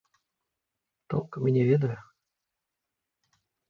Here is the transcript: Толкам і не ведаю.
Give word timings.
Толкам 1.15 1.43
і 1.53 1.55
не 1.59 1.63
ведаю. 1.71 1.99